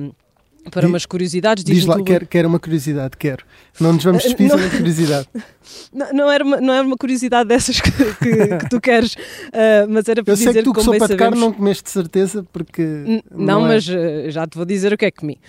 [0.72, 1.62] para umas curiosidades.
[1.62, 3.44] Diz lá, quero, quero uma curiosidade, quero.
[3.82, 5.28] Não nos vamos despedir sem curiosidade.
[5.94, 9.88] Não, não, era uma, não era uma curiosidade dessas que, que, que tu queres, uh,
[9.90, 11.84] mas era para Eu dizer sei que tu que, que sopa de carne não comeste
[11.84, 13.22] de certeza, porque...
[13.32, 13.70] Não, é.
[13.70, 15.40] mas uh, já te vou dizer o que é que comi.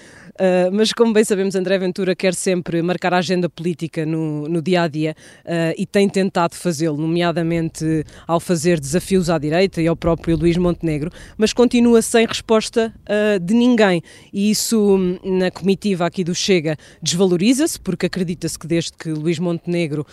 [0.41, 4.63] Uh, mas como bem sabemos, André Ventura quer sempre marcar a agenda política no, no
[4.63, 9.87] dia a dia uh, e tem tentado fazê-lo, nomeadamente ao fazer desafios à direita e
[9.87, 14.01] ao próprio Luís Montenegro, mas continua sem resposta uh, de ninguém.
[14.33, 20.07] E isso na comitiva aqui do Chega desvaloriza-se, porque acredita-se que desde que Luís Montenegro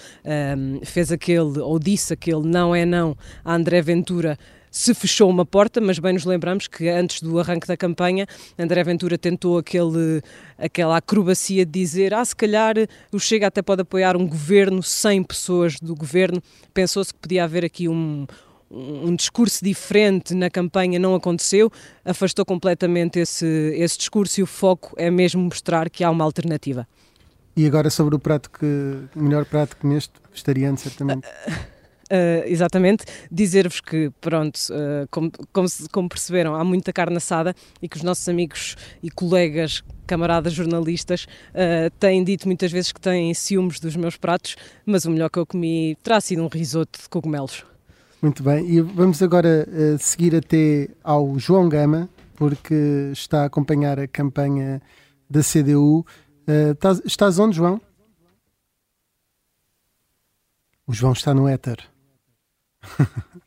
[0.84, 4.38] fez aquele ou disse aquele não é não a André Ventura
[4.78, 8.84] se fechou uma porta, mas bem nos lembramos que antes do arranque da campanha, André
[8.84, 10.22] Ventura tentou aquele,
[10.58, 12.76] aquela acrobacia de dizer ah, se calhar
[13.12, 16.42] o Chega até pode apoiar um governo sem pessoas do governo.
[16.74, 18.28] Pensou-se que podia haver aqui um,
[18.70, 21.72] um discurso diferente na campanha, não aconteceu,
[22.06, 26.88] afastou completamente esse, esse discurso e o foco é mesmo mostrar que há uma alternativa.
[27.58, 28.66] E agora sobre o prato que,
[29.16, 31.28] o melhor prato que comeste, vegetariano certamente.
[31.28, 37.90] Uh, exatamente, dizer-vos que, pronto, uh, como, como, como, perceberam, há muita carne assada e
[37.90, 43.34] que os nossos amigos e colegas, camaradas jornalistas, uh, têm dito muitas vezes que têm
[43.34, 47.10] ciúmes dos meus pratos, mas o melhor que eu comi terá sido um risoto de
[47.10, 47.66] cogumelos.
[48.22, 49.68] Muito bem, e vamos agora
[50.00, 54.82] seguir até ao João Gama, porque está a acompanhar a campanha
[55.30, 56.06] da CDU.
[56.48, 57.82] Estás, estás onde, João?
[60.88, 61.78] O João está no éter.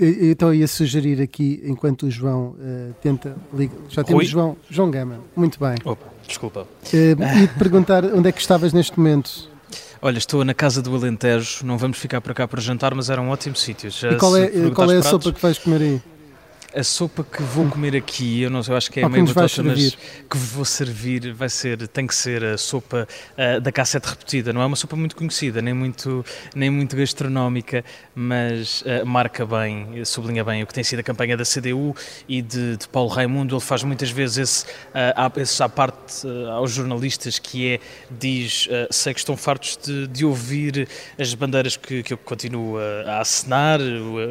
[0.00, 3.76] então ia sugerir aqui, enquanto o João uh, tenta ligar.
[3.88, 5.74] Já temos João, João Gama, muito bem.
[5.84, 6.60] Opa, desculpa.
[6.62, 9.50] Uh, e te perguntar onde é que estavas neste momento.
[10.00, 13.20] Olha, estou na casa do Alentejo, não vamos ficar para cá para jantar, mas era
[13.22, 13.88] um ótimo sítio.
[13.88, 16.02] E qual é, qual é a sopa que vais comer aí?
[16.74, 19.62] A sopa que vou comer aqui, eu não sei, eu acho que é meio batota,
[19.62, 23.06] mas que vou servir vai ser, tem que ser a sopa
[23.36, 24.52] uh, da cassete repetida.
[24.52, 30.02] Não é uma sopa muito conhecida, nem muito, nem muito gastronómica, mas uh, marca bem,
[30.04, 31.94] sublinha bem o que tem sido a campanha da CDU
[32.26, 33.54] e de, de Paulo Raimundo.
[33.54, 37.80] Ele faz muitas vezes esse, uh, esse à parte aos jornalistas que é,
[38.10, 43.12] diz, sei que estão fartos de, de ouvir as bandeiras que, que eu continuo a,
[43.12, 43.80] a acenar,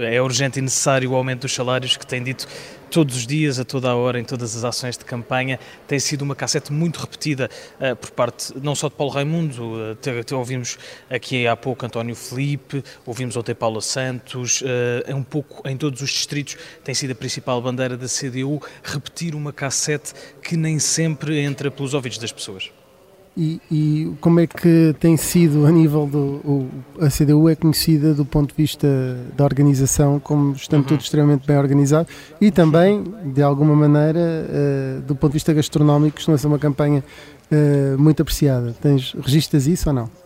[0.02, 2.48] é urgente e necessário o aumento dos salários que tem dito
[2.90, 5.58] todos os dias, a toda a hora, em todas as ações de campanha.
[5.88, 10.20] Tem sido uma cassete muito repetida uh, por parte não só de Paulo Raimundo, até,
[10.20, 10.78] até ouvimos
[11.10, 16.10] aqui há pouco António Felipe, ouvimos ontem Paulo Santos, uh, um pouco em todos os
[16.10, 20.14] distritos tem sido a principal bandeira da CDU repetir uma cassete
[20.44, 22.72] que nem sempre entra pelos ouvidos das pessoas.
[23.36, 26.20] E, e, como é que tem sido a nível do.
[26.44, 28.88] O, a CDU é conhecida do ponto de vista
[29.38, 30.88] da organização como estando uhum.
[30.88, 32.10] tudo extremamente bem organizado
[32.42, 37.02] e também, de alguma maneira, uh, do ponto de vista gastronómico, costuma ser uma campanha
[37.50, 38.76] uh, muito apreciada.
[38.82, 40.21] Tens, registras isso ou não?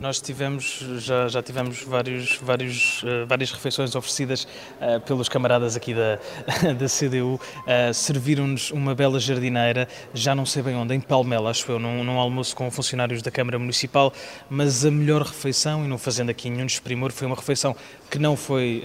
[0.00, 5.92] Nós tivemos, já, já tivemos vários, vários, uh, várias refeições oferecidas uh, pelos camaradas aqui
[5.92, 6.18] da,
[6.72, 7.34] da CDU.
[7.34, 12.02] Uh, Serviram-nos uma bela jardineira, já não sei bem onde, em Palmela, acho eu, num,
[12.02, 14.10] num, almoço com funcionários da Câmara Municipal,
[14.48, 17.76] mas a melhor refeição, e não fazendo aqui nenhum desprimor, foi uma refeição
[18.10, 18.82] que não foi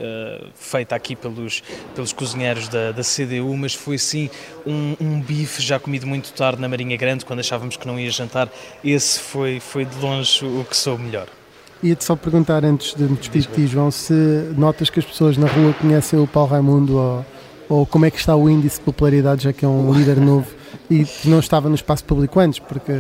[0.54, 4.30] feita aqui pelos, pelos cozinheiros da, da CDU, mas foi sim
[4.66, 8.12] um, um bife já comido muito tarde na Marinha Grande, quando achávamos que não ia
[8.12, 8.50] jantar.
[8.84, 11.28] Esse foi, foi de longe o que soube melhor.
[11.84, 14.14] Ia-te só perguntar antes de me despedir de ti, João, se
[14.58, 17.26] notas que as pessoas na rua conhecem o Paulo Raimundo ou,
[17.70, 20.48] ou como é que está o índice de popularidade, já que é um líder novo
[20.90, 22.92] e que não estava no espaço público antes, porque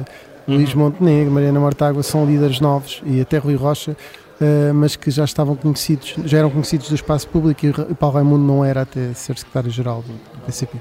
[0.47, 0.57] uhum.
[0.57, 3.95] Luís Montenegro, Mariana Mortágua são líderes novos e até Rui Rocha,
[4.41, 8.43] uh, mas que já estavam conhecidos, já eram conhecidos do espaço público e Paulo Raimundo
[8.43, 10.78] não era até ser secretário-geral do PCP.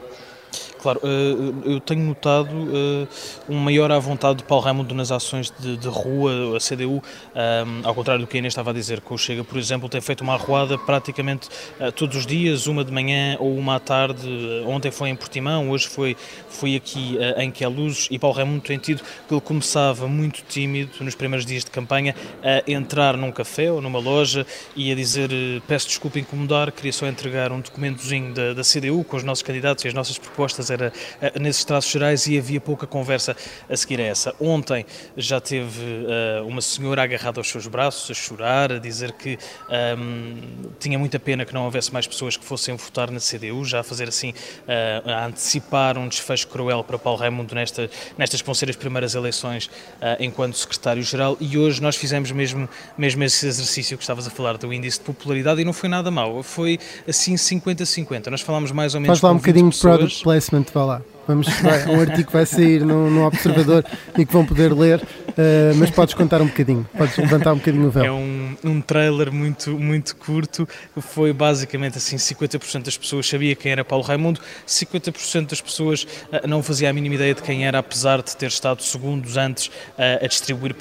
[0.85, 3.07] Claro, eh, eu tenho notado eh,
[3.49, 7.03] um maior à vontade de Paulo Raimundo nas ações de, de rua, a CDU,
[7.35, 9.89] eh, ao contrário do que a Inês estava a dizer, que o Chega, por exemplo,
[9.89, 11.49] tem feito uma arruada praticamente
[11.97, 14.29] todos os dias, uma de manhã ou uma à tarde.
[14.67, 16.19] Ontem foi em Portimão, hoje foi,
[16.51, 21.15] foi aqui em Queluz e Paulo Raimundo tem tido que ele começava muito tímido nos
[21.15, 25.31] primeiros dias de campanha a entrar num café ou numa loja e a dizer
[25.67, 29.83] peço desculpa incomodar, queria só entregar um documentozinho da, da CDU com os nossos candidatos
[29.87, 33.37] e as nossas propostas era uh, nesses traços gerais e havia pouca conversa
[33.69, 34.35] a seguir a essa.
[34.41, 34.85] Ontem
[35.17, 39.75] já teve uh, uma senhora agarrada aos seus braços, a chorar, a dizer que um,
[39.75, 40.37] ehm,
[40.79, 43.83] tinha muita pena que não houvesse mais pessoas que fossem votar na CDU, já a
[43.83, 48.55] fazer assim, uh, a antecipar um desfecho cruel para Paulo Raimundo nesta, nestas que vão
[48.55, 49.71] ser as primeiras eleições
[50.19, 54.73] enquanto secretário-geral e hoje nós fizemos mesmo, mesmo esse exercício que estavas a falar do
[54.73, 58.29] índice de popularidade e não foi nada mau, foi assim 50-50.
[58.29, 61.03] Nós falámos mais ou menos Faz lá um bocadinho de product placement, vá lá.
[61.27, 63.85] Vamos, vai, um artigo que vai sair no, no Observador
[64.17, 67.87] e que vão poder ler, uh, mas podes contar um bocadinho, podes levantar um bocadinho
[67.87, 68.05] o véu.
[68.05, 70.69] É um, um trailer muito, muito curto,
[71.01, 76.47] foi basicamente assim, 50% das pessoas sabia quem era Paulo Raimundo, 50% das pessoas uh,
[76.47, 80.23] não fazia a mínima ideia de quem era, apesar de ter estado segundos antes uh,
[80.23, 80.75] a distribuir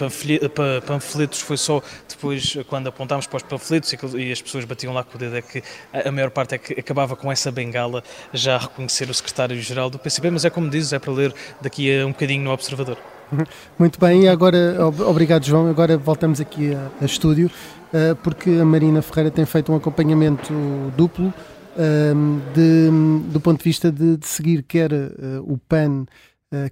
[0.85, 5.15] panfletos, foi só depois, quando apontámos para os panfletos e, as pessoas batiam lá com
[5.15, 8.03] o dedo, é que a maior parte é que acabava com essa bengala
[8.33, 11.99] já a reconhecer o secretário-geral do PCP, mas é como dizes, é para ler daqui
[11.99, 12.97] a um bocadinho no Observador.
[13.79, 18.65] Muito bem, e agora, obrigado João, agora voltamos aqui a, a estúdio, uh, porque a
[18.65, 20.53] Marina Ferreira tem feito um acompanhamento
[20.95, 25.09] duplo, uh, de, do ponto de vista de, de seguir quer uh,
[25.43, 26.05] o PAN,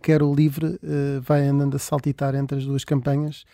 [0.04, 0.78] quer o LIVRE,
[1.24, 3.46] vai andando a saltitar entre as duas campanhas.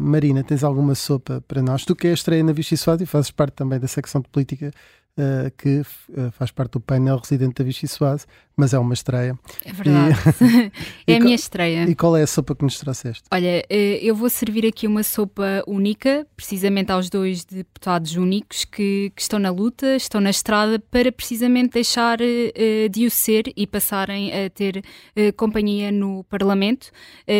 [0.00, 1.84] Marina, tens alguma sopa para nós?
[1.84, 4.72] Tu que é estreia na Vichy e fazes parte também da secção de política
[5.18, 9.38] uh, que uh, faz parte do painel residente da Vichy Soase, mas é uma estreia.
[9.64, 10.16] É verdade.
[11.06, 11.84] E, é a minha estreia.
[11.88, 13.24] E qual é a sopa que nos trouxeste?
[13.32, 19.10] Olha, eh, eu vou servir aqui uma sopa única, precisamente aos dois deputados únicos que,
[19.14, 23.66] que estão na luta, estão na estrada, para precisamente deixar uh, de o ser e
[23.66, 24.84] passarem a ter
[25.36, 26.90] companhia no Parlamento.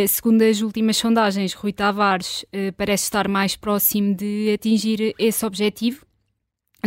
[0.08, 2.44] segundo as últimas sondagens, Rui Tavares
[2.76, 6.04] parece estar mais próximo de atingir esse objetivo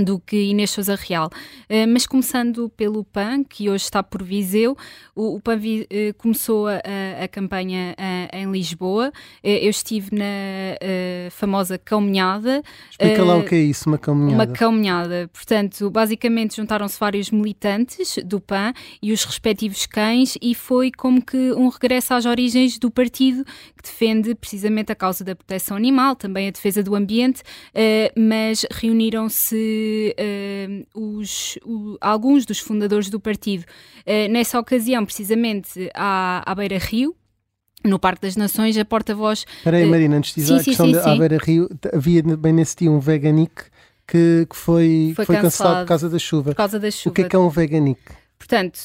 [0.03, 1.27] do que Inês Souza Real.
[1.69, 4.77] Uh, mas começando pelo PAN, que hoje está por Viseu,
[5.15, 6.81] o, o PAN vi, uh, começou a,
[7.23, 9.11] a campanha uh, em Lisboa.
[9.43, 10.25] eu estive na
[11.31, 12.61] famosa caminhada.
[12.91, 14.35] Explica lá o que é isso, uma caminhada.
[14.35, 15.29] Uma caminhada.
[15.33, 21.53] Portanto, basicamente juntaram-se vários militantes do PAN e os respectivos cães e foi como que
[21.53, 23.43] um regresso às origens do partido
[23.75, 27.41] que defende precisamente a causa da proteção animal, também a defesa do ambiente,
[28.15, 29.86] mas reuniram-se
[30.95, 36.77] uh, os, o, alguns dos fundadores do partido, uh, nessa ocasião, precisamente à, à Beira
[36.77, 37.15] Rio,
[37.83, 39.45] no Parque das Nações, a porta-voz.
[39.57, 42.53] Espera aí, uh, Marina, antes de dizer a questão sim, da Beira Rio, havia bem
[42.53, 43.65] nesse dia um veganic
[44.07, 46.49] que, que foi, foi, foi cancelado, cancelado, por causa da chuva.
[46.51, 47.11] Por causa da chuva.
[47.11, 47.99] O que é que é um veganic?
[48.37, 48.79] Portanto,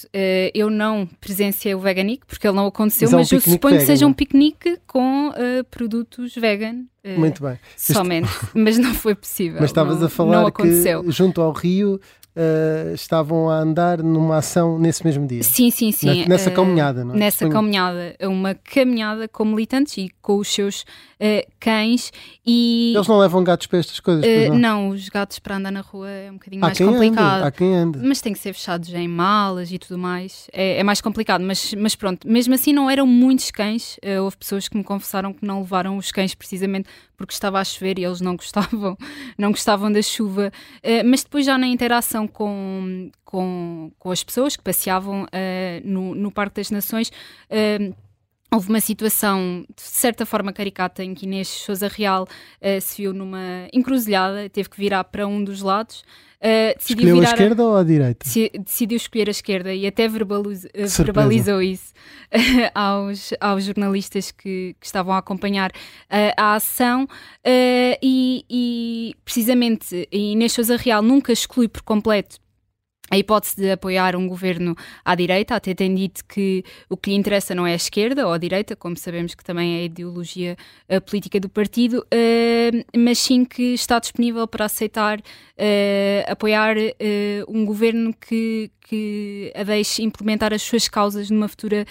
[0.54, 3.78] eu não presenciei o Veganic porque ele não aconteceu, mas, mas é um eu suponho
[3.78, 7.58] que seja um piquenique com uh, produtos vegan Uh, Muito bem.
[7.76, 9.60] Somente, mas não foi possível.
[9.60, 10.64] Mas estavas a falar que
[11.08, 12.00] junto ao Rio
[12.36, 15.42] uh, estavam a andar numa ação nesse mesmo dia.
[15.42, 16.22] Sim, sim, sim.
[16.22, 17.18] Na, nessa uh, caminhada, não é?
[17.18, 17.52] Nessa Suponho...
[17.52, 22.12] caminhada, uma caminhada com militantes e com os seus uh, cães
[22.44, 22.92] e...
[22.94, 24.24] Eles não levam gatos para estas coisas?
[24.48, 24.58] não?
[24.58, 27.36] não, os gatos para andar na rua é um bocadinho há mais complicado.
[27.36, 28.00] Anda, há quem anda.
[28.02, 30.48] Mas tem que ser fechados em malas e tudo mais.
[30.52, 32.28] É, é mais complicado, mas, mas pronto.
[32.28, 33.98] Mesmo assim não eram muitos cães.
[34.22, 36.88] houve pessoas que me confessaram que não levaram os cães precisamente
[37.26, 38.96] porque estava a chover e eles não gostavam,
[39.38, 40.52] não gostavam da chuva.
[41.04, 45.26] mas depois já na interação com, com, com as pessoas que passeavam uh,
[45.84, 47.10] no, no Parque das Nações.
[48.52, 53.14] Houve uma situação de certa forma caricata em que Inês Souza Real uh, se viu
[53.14, 56.04] numa encruzilhada, teve que virar para um dos lados.
[56.38, 57.66] Uh, Escolheu a esquerda a...
[57.66, 58.28] ou a direita?
[58.58, 60.66] Decidiu escolher a esquerda e até verbaliz...
[60.98, 61.94] verbalizou isso
[62.30, 62.38] uh,
[62.78, 65.72] aos, aos jornalistas que, que estavam a acompanhar
[66.36, 67.08] a ação
[68.02, 72.41] e, e, precisamente Inês Souza Real nunca exclui por completo
[73.12, 77.16] a hipótese de apoiar um governo à direita, até tem dito que o que lhe
[77.16, 80.56] interessa não é a esquerda ou a direita, como sabemos que também é a ideologia
[80.88, 85.22] a política do partido, uh, mas sim que está disponível para aceitar uh,
[86.26, 86.90] apoiar uh,
[87.46, 91.84] um governo que, que a deixe implementar as suas causas numa futura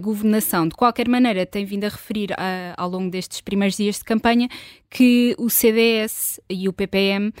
[0.00, 0.66] governação.
[0.66, 2.30] De qualquer maneira, tem vindo a referir
[2.76, 4.48] ao longo destes primeiros dias de campanha
[4.92, 7.32] que o CDS e o PPM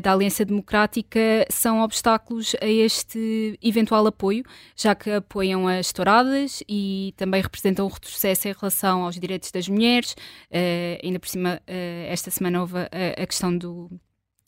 [0.00, 1.18] da Aliança Democrática
[1.50, 4.44] são obstáculos a este eventual apoio,
[4.76, 9.68] já que apoiam as touradas e também representam um retrocesso em relação aos direitos das
[9.68, 10.12] mulheres.
[10.50, 13.90] Uh, ainda por cima, uh, esta semana houve a, a questão do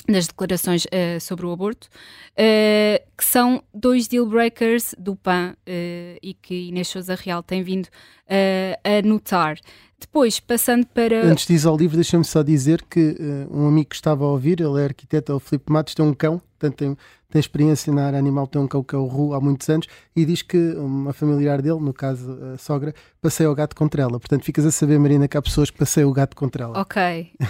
[0.08, 1.88] nas declarações uh, sobre o aborto,
[2.32, 7.62] uh, que são dois deal breakers do PAN uh, e que Inês Souza Real tem
[7.62, 7.88] vindo
[8.28, 9.56] a notar.
[9.98, 11.24] Depois, passando para.
[11.24, 13.16] Antes de ir ao livro, deixa-me só dizer que
[13.48, 16.12] um amigo que estava a ouvir, ele é arquiteto, é o Filipe Matos, tem um
[16.12, 16.96] cão, portanto tem,
[17.36, 19.86] tem experiência na área animal, tem um cão que é o Ru há muitos anos
[20.14, 24.18] e diz que uma familiar dele, no caso a sogra, passeia o gato contra ela.
[24.18, 26.80] Portanto, ficas a saber, Marina, que há pessoas que passeiam o gato contra ela.
[26.80, 27.46] Ok, uh,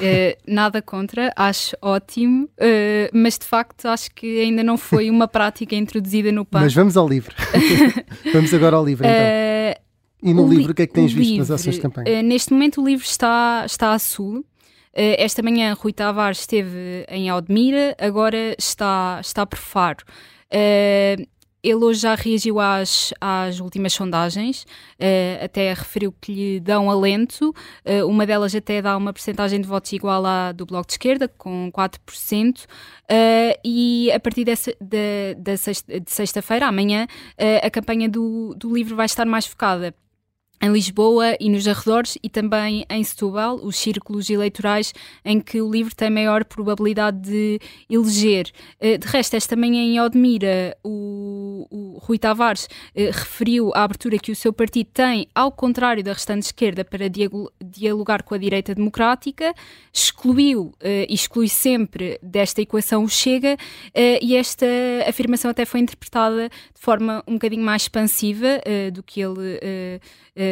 [0.53, 5.77] nada contra, acho ótimo, uh, mas de facto acho que ainda não foi uma prática
[5.77, 6.63] introduzida no PAN.
[6.63, 7.35] Mas vamos ao livro.
[8.35, 9.17] vamos agora ao livro então.
[9.17, 12.23] Uh, e no livro, o que é que tens visto livro, nas ações de campanha?
[12.25, 14.45] neste momento o livro está, está a sul.
[14.97, 20.03] Eh, esta manhã Rui Tavares esteve em Aldemira, agora está, está por Faro.
[20.47, 21.23] Uh,
[21.63, 27.53] ele hoje já reagiu às, às últimas sondagens, uh, até referiu que lhe dão alento.
[28.07, 31.71] Uma delas até dá uma percentagem de votos igual à do Bloco de Esquerda, com
[31.73, 32.65] 4%.
[32.65, 32.67] Uh,
[33.65, 37.07] e a partir dessa, de, de sexta-feira, amanhã,
[37.63, 39.95] a campanha do, do livro vai estar mais focada
[40.61, 44.93] em Lisboa e nos arredores e também em Setúbal, os círculos eleitorais
[45.25, 48.51] em que o LIVRE tem maior probabilidade de eleger.
[48.81, 54.19] Eh, de resto, esta manhã em Odmira, o, o Rui Tavares eh, referiu a abertura
[54.19, 57.07] que o seu partido tem, ao contrário da restante esquerda, para
[57.63, 59.55] dialogar com a direita democrática,
[59.93, 63.57] excluiu eh, e exclui sempre desta equação o Chega
[63.95, 64.67] e esta
[65.07, 68.61] afirmação até foi interpretada de forma um bocadinho mais expansiva
[68.93, 69.59] do que ele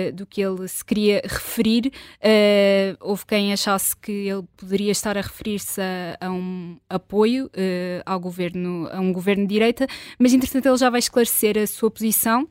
[0.09, 1.93] uh, do que ele se queria referir.
[2.21, 8.03] Uh, houve quem achasse que ele poderia estar a referir-se a, a, um apoio uh,
[8.05, 9.87] ao governo, a um governo de direita,
[10.19, 12.49] mas entretanto ele já vai esclarecer a sua posição.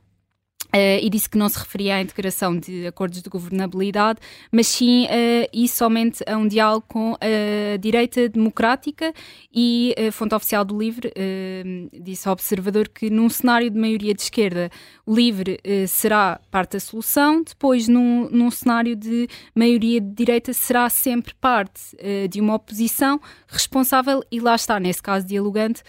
[0.75, 4.19] Uh, e disse que não se referia à integração de acordos de governabilidade,
[4.51, 9.13] mas sim uh, e somente a um diálogo com a direita democrática
[9.53, 14.15] e a fonte oficial do LIVRE uh, disse ao observador que num cenário de maioria
[14.15, 14.71] de esquerda
[15.05, 20.89] o LIVRE será parte da solução, depois num, num, cenário de maioria de direita será
[20.89, 21.95] sempre parte
[22.29, 25.83] de uma oposição responsável e lá está, nesse caso dialogante,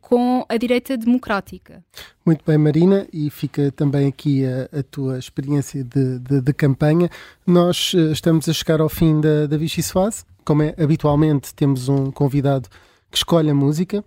[0.00, 1.84] com a direita democrática.
[2.24, 7.08] Muito bem, Marina, e fica também aqui a, a tua experiência de, de, de, campanha.
[7.46, 10.24] Nós uh, estamos a chegar ao fim da, da Vichy Soase.
[10.44, 12.68] Como é habitualmente, temos um convidado
[13.10, 14.04] que escolhe a música,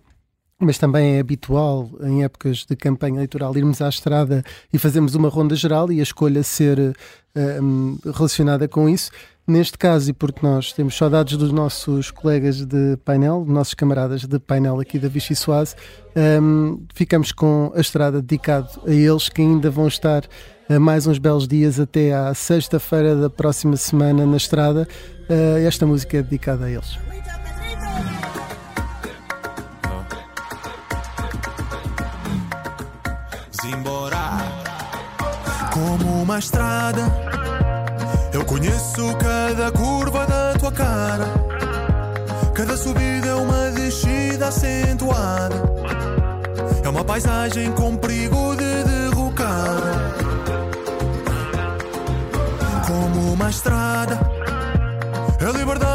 [0.60, 5.28] mas também é habitual em épocas de campanha eleitoral irmos à estrada e fazermos uma
[5.28, 9.10] ronda geral e a escolha ser uh, relacionada com isso.
[9.46, 14.38] Neste caso, e porque nós temos saudades dos nossos colegas de painel, nossos camaradas de
[14.38, 15.76] painel aqui da Vichy Soase,
[16.40, 21.18] um, ficamos com a estrada dedicado a eles que ainda vão estar uh, mais uns
[21.18, 24.88] belos dias até à sexta-feira da próxima semana na estrada.
[25.28, 26.98] Uh, esta música é dedicada a eles.
[33.60, 34.38] Zimbora,
[35.74, 37.33] como uma estrada
[38.54, 41.24] conheço cada curva da tua cara.
[42.54, 45.56] Cada subida é uma descida acentuada.
[46.84, 50.14] É uma paisagem com perigo de derrocada.
[52.86, 54.20] Como uma estrada.
[55.40, 55.93] É liberdade,